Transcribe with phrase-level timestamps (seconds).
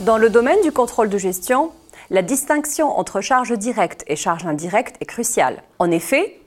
[0.00, 1.72] Dans le domaine du contrôle de gestion,
[2.08, 5.62] la distinction entre charges directes et charges indirectes est cruciale.
[5.78, 6.40] En effet,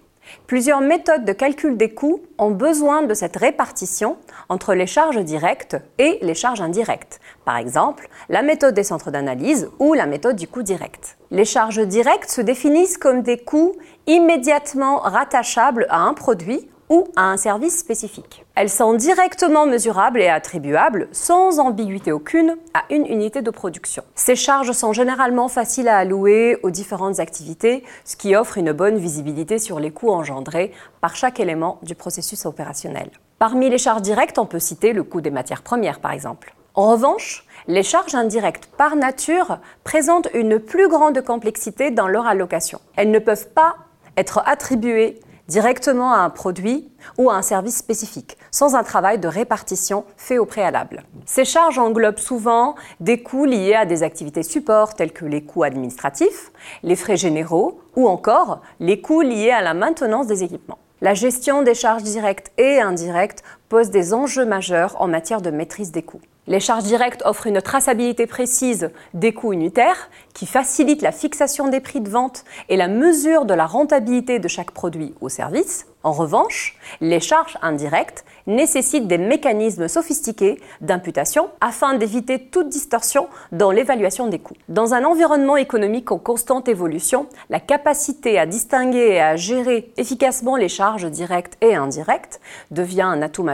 [0.47, 4.15] Plusieurs méthodes de calcul des coûts ont besoin de cette répartition
[4.47, 7.19] entre les charges directes et les charges indirectes.
[7.43, 11.17] Par exemple, la méthode des centres d'analyse ou la méthode du coût direct.
[11.29, 13.75] Les charges directes se définissent comme des coûts
[14.07, 18.45] immédiatement rattachables à un produit ou à un service spécifique.
[18.53, 24.03] Elles sont directement mesurables et attribuables, sans ambiguïté aucune, à une unité de production.
[24.13, 28.97] Ces charges sont généralement faciles à allouer aux différentes activités, ce qui offre une bonne
[28.97, 33.09] visibilité sur les coûts engendrés par chaque élément du processus opérationnel.
[33.39, 36.53] Parmi les charges directes, on peut citer le coût des matières premières, par exemple.
[36.75, 42.79] En revanche, les charges indirectes par nature présentent une plus grande complexité dans leur allocation.
[42.97, 43.77] Elles ne peuvent pas
[44.15, 49.27] être attribuées directement à un produit ou à un service spécifique, sans un travail de
[49.27, 51.03] répartition fait au préalable.
[51.25, 55.63] Ces charges englobent souvent des coûts liés à des activités support tels que les coûts
[55.63, 56.51] administratifs,
[56.83, 60.79] les frais généraux ou encore les coûts liés à la maintenance des équipements.
[61.01, 65.91] La gestion des charges directes et indirectes pose des enjeux majeurs en matière de maîtrise
[65.91, 66.21] des coûts.
[66.45, 71.79] Les charges directes offrent une traçabilité précise des coûts unitaires qui facilite la fixation des
[71.79, 75.85] prix de vente et la mesure de la rentabilité de chaque produit ou service.
[76.03, 83.71] En revanche, les charges indirectes nécessitent des mécanismes sophistiqués d'imputation afin d'éviter toute distorsion dans
[83.71, 84.57] l'évaluation des coûts.
[84.67, 90.57] Dans un environnement économique en constante évolution, la capacité à distinguer et à gérer efficacement
[90.57, 93.52] les charges directes et indirectes devient un atout majeur.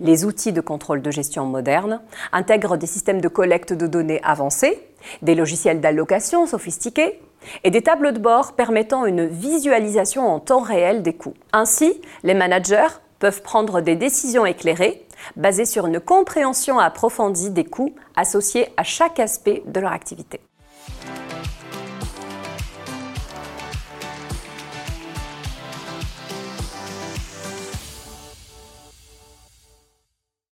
[0.00, 2.00] Les outils de contrôle de gestion modernes
[2.32, 4.80] intègrent des systèmes de collecte de données avancés,
[5.22, 7.20] des logiciels d'allocation sophistiqués
[7.64, 11.34] et des tableaux de bord permettant une visualisation en temps réel des coûts.
[11.52, 15.04] Ainsi, les managers peuvent prendre des décisions éclairées
[15.36, 20.40] basées sur une compréhension approfondie des coûts associés à chaque aspect de leur activité.